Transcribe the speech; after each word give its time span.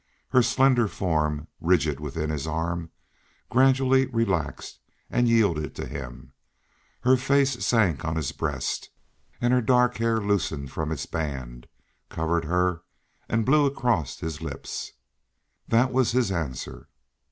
Her 0.29 0.41
slender 0.41 0.87
form, 0.87 1.47
rigid 1.59 1.99
within 1.99 2.31
his 2.31 2.47
arm, 2.47 2.89
gradually 3.51 4.07
relaxed, 4.07 4.79
and 5.11 5.29
yielded 5.29 5.75
to 5.75 5.85
him; 5.85 6.33
her 7.01 7.15
face 7.15 7.63
sank 7.63 8.03
on 8.03 8.15
his 8.15 8.31
breast, 8.31 8.89
and 9.39 9.53
her 9.53 9.61
dark 9.61 9.97
hair 9.97 10.17
loosened 10.17 10.71
from 10.71 10.91
its 10.91 11.05
band, 11.05 11.67
covered 12.09 12.45
her, 12.45 12.81
and 13.29 13.45
blew 13.45 13.67
across 13.67 14.19
his 14.21 14.41
lips. 14.41 14.91
That 15.67 15.91
was 15.93 16.13
his 16.13 16.31
answer. 16.31 16.89